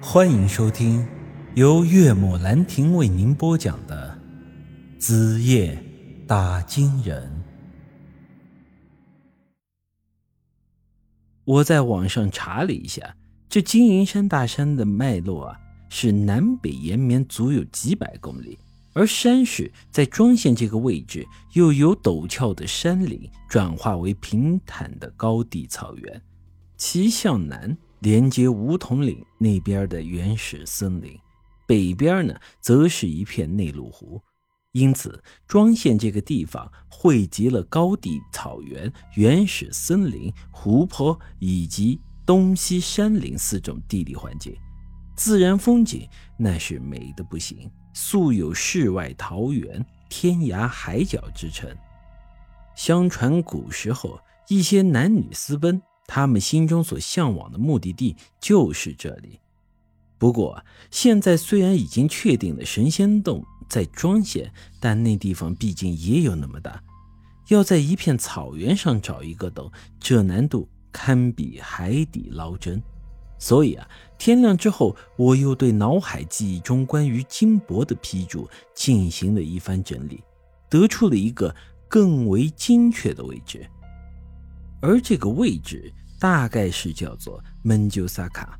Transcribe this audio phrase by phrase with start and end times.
[0.00, 1.06] 欢迎收听
[1.54, 4.18] 由岳母兰亭为您播讲的
[5.00, 5.82] 《子夜
[6.26, 7.26] 打金人》。
[11.44, 13.16] 我在网上查了一下，
[13.48, 18.58] 这金银山大山的脉络啊，是南北延绵足有几百公里，
[18.92, 26.22] 而山势在庄县这个位置，又由陡峭的山岭转化为平坦的高地草原，
[26.76, 27.76] 其向南。
[28.00, 31.18] 连接梧桐岭那边的原始森林，
[31.66, 34.20] 北边呢则是一片内陆湖，
[34.72, 44.54] 因此庄县这个地方汇集了高地草原、原始森林、湖泊以及东西山林四种地理环境，
[45.16, 46.06] 自然风景
[46.36, 51.74] 那是美的不行，素有“世外桃源，天涯海角”之称。
[52.74, 55.80] 相传古时候一些男女私奔。
[56.06, 59.40] 他们心中所向往的目的地就是这里。
[60.18, 66.82] 不过，现在虽然已经确定了神仙洞在庄县，但那地方毕竟也有那么大，
[67.48, 72.82] 要在一片草原上找一个洞，这难度堪比海底捞针。
[73.38, 80.22] 所以啊，天亮之后，我又对脑海记忆中关于金箔的批注进行了一番整理，
[80.70, 81.54] 得出了一个
[81.86, 83.68] 更为精确的位置。
[84.80, 88.58] 而这个位置大概是叫做门鸠萨卡，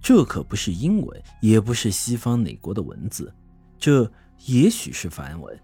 [0.00, 3.32] 这可不是英文，也不是西方哪国的文字，
[3.78, 4.10] 这
[4.46, 5.60] 也许是梵文，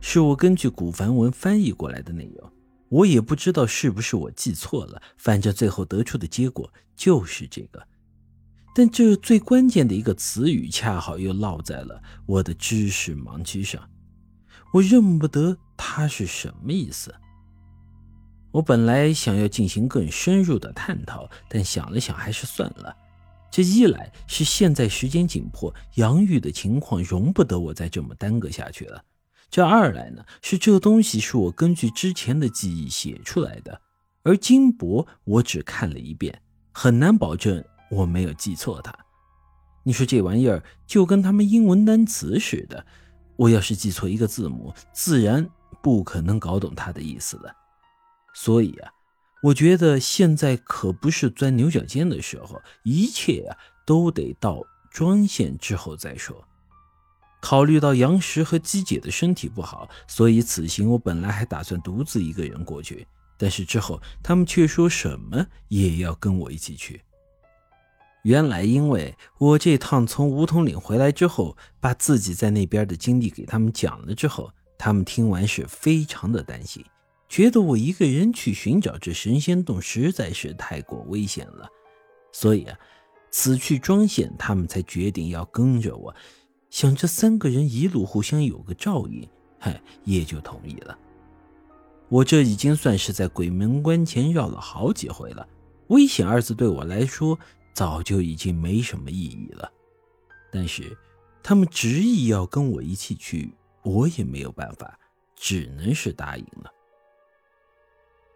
[0.00, 2.52] 是我根据古梵文翻译过来的内容。
[2.88, 7.80] 我也不知道是不是我记错了，反正最后得出的结果就是这个。
[8.74, 13.88] 但这最关键的一个词语，恰好又落在了我的知识盲区上，
[14.72, 17.14] 我认不得它是什么意思。
[18.52, 22.94] 我本来想要进行更深入的探讨，但想了想，还是算了。
[23.50, 29.00] 这一来是现在时间紧迫，杨玉的情况容不得我再这么耽搁下去了；
[29.50, 33.80] 这二来呢，是这东西是我根据之前的记忆写出来的，
[34.22, 36.40] 而金箔我只看了一遍，
[36.72, 38.94] 很难保证我没有记错它。
[39.82, 42.86] 你说这玩意儿就跟他们英文单词似的，
[43.34, 45.48] 我要是记错一个字母，自然
[45.82, 47.52] 不可能搞懂它的意思了。
[48.34, 48.90] 所以啊，
[49.42, 56.44] 我觉得现在可不是钻牛角尖的时候，一切啊都得到庄县之后再说。
[57.40, 63.06] 考虑到杨石和姬姐的身体不好，所以此行我本来还打算独自一个人过去，
[63.38, 67.02] 但是之后他们却说什么也要跟我一起去。
[68.24, 76.84] 原来因为我这趟从梧桐岭回来之后，把自己在那边的经历给他们讲了之后，他们听完是非常的担心。
[77.30, 81.70] 觉得我一个人去寻找这神仙洞实在是太过危险了，
[82.32, 82.76] 所以啊，
[83.30, 86.12] 此去庄县，他们才决定要跟着我，
[86.70, 89.26] 想这三个人一路互相有个照应，
[89.60, 90.98] 嗨，也就同意了。
[92.08, 95.46] 我这已经算是在鬼门关前绕了好几回了，
[95.86, 97.38] 危险二字对我来说
[97.72, 99.70] 早就已经没什么意义了。
[100.50, 100.98] 但是
[101.44, 103.54] 他们执意要跟我一起去，
[103.84, 104.98] 我也没有办法，
[105.36, 106.72] 只能是答应了。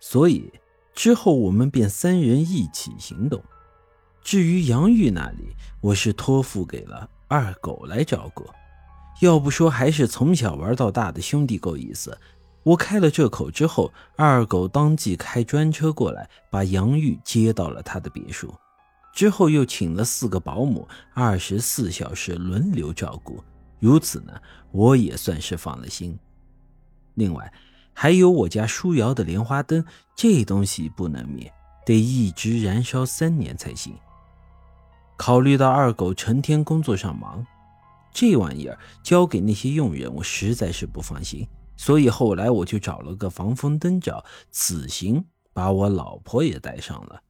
[0.07, 0.53] 所以
[0.93, 3.43] 之后我们便三人一起行动。
[4.23, 8.45] 至于杨玉那里，我是托付给了二狗来照顾。
[9.21, 12.17] 要不说还是从小玩到大的兄弟够意思。
[12.65, 18.55] 我开了这口之后，二狗当即开专车过来，把杨玉接到了他的别墅。
[19.15, 23.43] 之后又请了四个保姆，二十四小时轮流照顾。
[23.81, 24.33] 如此呢，
[24.71, 26.15] 我也算是放了心。
[27.15, 27.51] 另外。
[27.95, 29.85] 还有我家舒瑶的莲花灯，
[30.15, 31.51] 这东西不能灭，
[31.87, 33.97] 得一直燃烧三年才行。
[35.17, 37.47] 考虑到二狗成天工作上忙，
[38.13, 41.47] 这玩意儿交给那些佣人，我实在是不放心。
[41.77, 47.21] 所以后来我就找了个防风灯罩，此行把我老婆也带上了。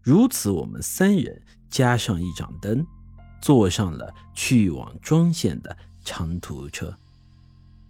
[0.00, 2.84] 如此，我们三人加上一盏灯，
[3.40, 6.96] 坐上了去往庄县的长途车。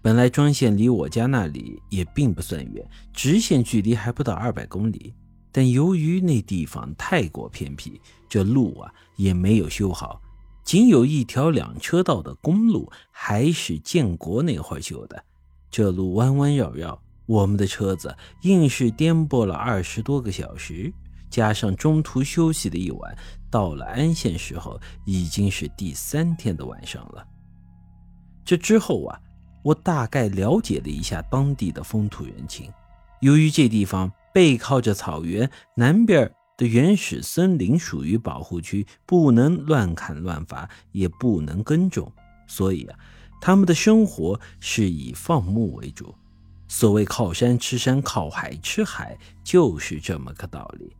[0.02, 5.14] 本来庄县离我家那里也并不算远，直线距离还不到二百公里。
[5.52, 10.20] 但由于那地方太过偏僻，这路啊也没有修好，
[10.64, 15.24] 仅有一条两车道的公路，还是建国那会儿修的。
[15.70, 18.12] 这路弯弯绕绕，我们的车子
[18.42, 20.92] 硬是颠簸了二十多个小时，
[21.30, 23.16] 加上中途休息的一晚，
[23.48, 27.24] 到了安县时候已经是第三天的晚上了。
[28.44, 29.16] 这之后啊。
[29.62, 32.70] 我大概了解了一下当地的风土人情。
[33.20, 42.12] 由于这地方背靠着草原，南边的原始森林属于保护区，不能乱砍乱伐，也不能耕种，
[42.46, 42.98] 所以啊，
[43.40, 46.14] 他们的生活是以放牧为主。
[46.68, 50.96] 所谓靠山吃山，靠海吃海，就是这么个道理。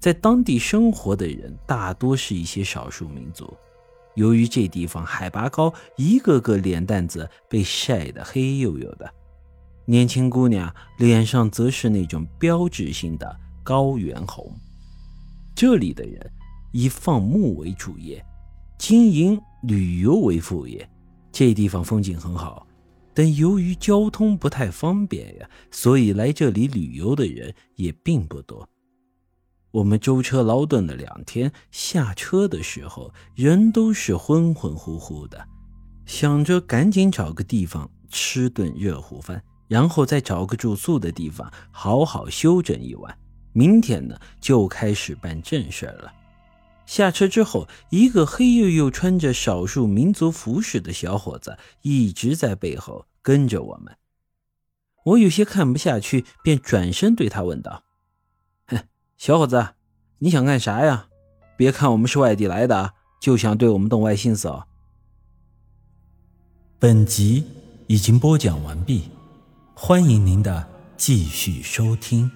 [0.00, 3.56] 在当地生活的人大多是一些少数民族，
[4.18, 9.08] 由于这地方海拔高，一个个脸蛋子被晒得黑黝黝的，
[9.84, 14.52] 年轻姑娘脸上则是那种标志性的高原红。
[15.54, 16.28] 这里的人
[16.72, 18.20] 以放牧为主业，
[18.76, 20.88] 经营旅游为副业。
[21.30, 22.66] 这地方风景很好。
[23.14, 28.68] 但由于交通不太方便呀，所以来这里旅游的人也并不多。
[29.78, 35.46] 我们舟车劳顿了两天，下车的时候人都是昏昏乎乎的，
[36.04, 43.16] 想着赶紧找个地方吃顿热乎饭，然后再找个住宿的地方好好休整一晚。
[43.52, 46.12] 明天呢，就开始办正事了。
[46.84, 53.94] 下车之后，一个黑黝黝、穿着少数民族服饰的小伙子一直在背后跟着我们。
[55.04, 57.84] 我有些看不下去，便转身对他问道：“，
[59.18, 59.70] 小伙子，
[60.18, 61.08] 你想干啥呀？
[61.56, 64.68] 别看我们是外地来的，就想对我们动歪心思哦。”
[66.78, 67.44] 本集
[67.88, 69.10] 已经播讲完毕，
[69.74, 72.30] 欢迎您的继续收听。